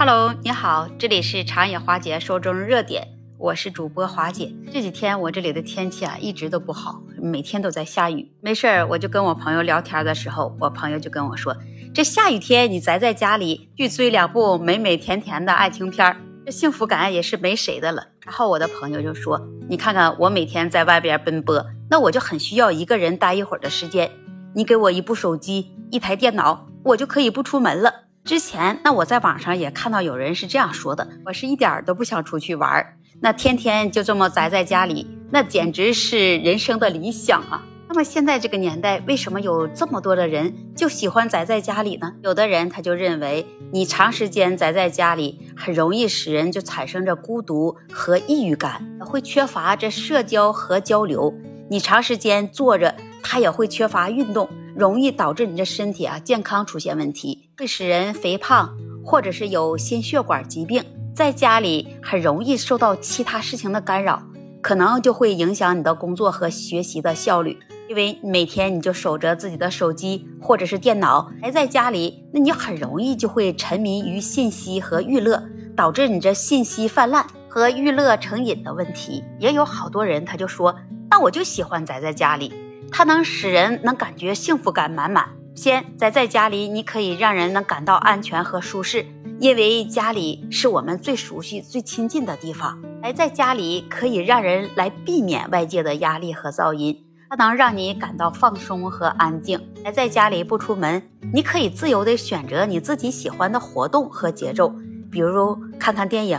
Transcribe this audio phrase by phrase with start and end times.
[0.00, 3.04] Hello，你好，这里是长野华姐说中热点，
[3.36, 4.54] 我是主播华姐。
[4.72, 8.30] 这几天我这里的天气啊一直都不好，每天都在下雨。
[8.40, 11.56] 没事儿，我就跟我朋友聊天的时候，我朋友就跟我说
[11.92, 24.08] ：“这下雨天你宅在家里，去追两部美美甜甜的爱情片儿，这幸福感也是没谁的了。”然后我的朋友就说：“你看看我每天在外边奔波，那我就很需要一个人待一会儿的时间。
[24.54, 37.64] 你给我一部手机，一台电脑，我就可以不出门了。”之前，那我在网上也看到有人是这样说的：我是一点儿都不想出去玩儿，那天天就这么宅在家里，那简直是人生的理想啊。
[37.88, 42.12] 那么现在这个年代，为什么有这么多的人就喜欢宅在家里呢？
[42.22, 51.32] 有的人他就认为，你长时间宅在家里，很容易使人就产生着孤独和抑郁感，会缺乏这社交和交流。
[51.70, 54.50] 你长时间坐着，他也会缺乏运动。
[54.78, 60.80] 容易导致你的身体啊健康出现问题，会使人肥胖，或者是有心血管疾病。
[61.16, 64.22] 在家里很容易受到其他事情的干扰，
[64.62, 67.58] 可能就会影响你的工作和学习的效率。
[67.88, 75.42] 因为每天你就守着自己的手机或者是电脑，还在家里，那你很容易就会沉迷于信息和娱乐，
[75.74, 79.24] 导致你这信息泛滥和娱乐成瘾的问题。
[79.40, 80.76] 也有好多人他就说，
[81.10, 82.52] 那我就喜欢宅在家里。
[82.90, 85.28] 它能使人能感觉幸福感满满。
[85.54, 89.04] 先宅在家里，你可以让人能感到安全和舒适，
[89.40, 92.80] 因为家里是我们最熟悉、最亲近的地方。
[93.02, 99.60] 宅在家里可以让人来避免外界的压力和噪音，它能让你感到放松和安静。
[99.84, 104.72] 宅在家里不出门，你可以自由地选择你自己喜欢的活动和节奏，
[105.10, 106.38] 比如看看电影、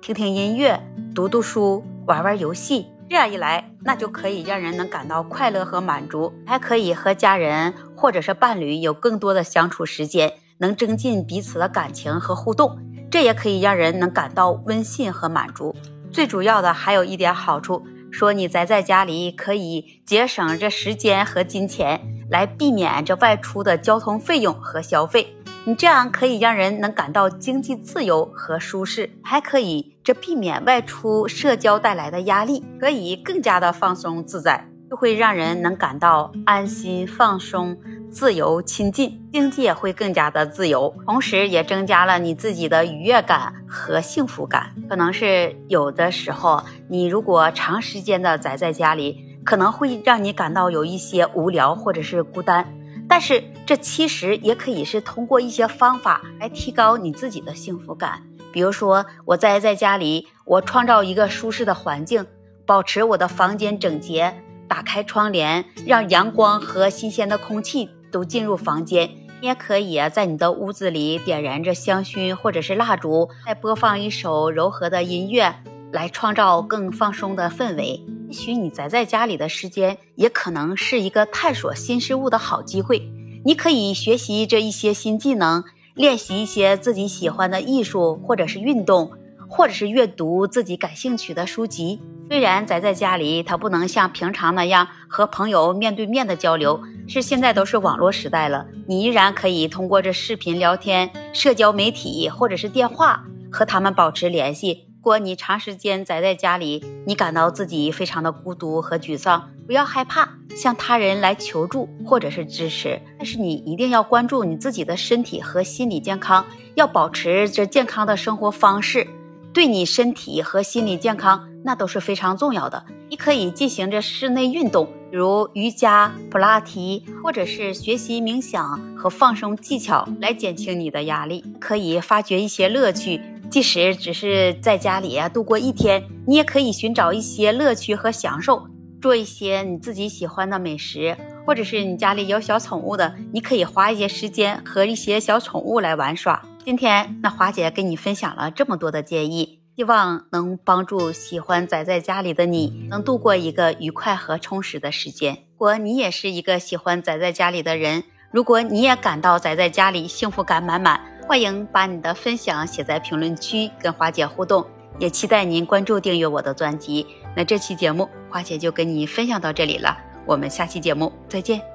[0.00, 0.80] 听听音乐、
[1.12, 2.86] 读读书、玩玩游戏。
[3.10, 12.78] 这样一来，那就可以让人能感到快乐和满足，还可以和家人或者是伴侣有更多的相处时间，能增进彼此的感情和互动。
[13.10, 15.74] 这也可以让人能感到温馨和满足。
[16.12, 25.34] 最主要的还有一点好处，说你宅在家里可以节省这时间和金钱，来避免这外出的交通费用和消费。
[25.66, 37.76] 你这样可以让人能感到经济自由和舒适，还可以这避免外出社交带来的压力，可以更加的放松自在，就会让人能感到安心、放松、
[38.10, 44.74] 自由、亲近，经济也会更加的自由，同时也增加了你自己的愉悦感和幸福感。
[44.88, 52.74] 可能是有的时候，你如果长时间的宅在家里，可能会让你感到有一些无聊或者是孤单。
[53.10, 58.22] 但是这其实也可以是通过一些方法来提高你自己的幸福感，
[58.52, 62.24] 比如说我在在家里，我创造一个舒适的环境，
[62.64, 64.32] 保持我的房间整洁，
[64.68, 69.10] 打开窗帘，让阳光和新鲜的空气都进入房间。
[69.40, 75.56] 你也可以在你的屋子里点燃着香薰或者是蜡烛，再播放一首柔和的音乐，
[75.90, 78.04] 来创造更放松的氛围。
[78.30, 83.02] 也许你宅在家里的时间，也可能是一个探索新事物的好机会。
[83.44, 85.64] 你可以学习这一些新技能，
[85.96, 89.10] 练习一些自己喜欢的艺术，或者是运动，
[89.48, 92.00] 或者是阅读自己感兴趣的书籍。
[92.28, 104.86] 虽然宅在家里，它不能像平常那样和朋友面对面的交流，是现在都是网络时代了，你依然可以通过这视频聊天、社交媒体或者是电话和他们保持联系。
[105.00, 116.44] 如果你长时间宅在家里，你感到自己非常的孤独和沮丧，不要害怕向他人来求助或者是支持，但是你一定要关注你自己的身体和心理健康，
[116.74, 119.08] 要保持着健康的生活方式，
[119.54, 122.84] 对你身体和心理健康那都是非常重要的。
[123.08, 133.22] 你可以进行着室内运动，如瑜伽、普拉提，或者是学习冥想和放松技巧来减轻你的压力，可以发掘一些乐趣。
[133.50, 138.68] 即使只是在家里啊度过一天，你也可以寻找一些乐趣和享受，
[139.02, 146.42] 做一些你自己喜欢的美食，或者是你家里有小宠物的，你可以花一些时间和一些小宠物来玩耍。
[146.64, 155.34] 今天那华姐跟你分享了这么多的建议，希望能帮助喜欢宅在家里的你，能度过一个愉快和充实的时间。
[155.34, 161.00] 如果你也是一个喜欢宅在家里的人，如果你也感到宅在家里幸福感满满。
[161.30, 164.66] 欢迎把你的分享写在评论区，跟花姐互动，
[164.98, 167.06] 也期待您关注订阅我的专辑。
[167.36, 169.96] 那这期节目，花姐就跟你分享到这里了，
[170.26, 171.69] 我们下期节目再见。